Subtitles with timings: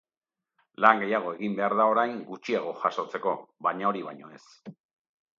[0.83, 3.33] Lan gehiago egin behar da orain gutxiago jasotzeko,
[3.67, 4.43] baina hori baino ez.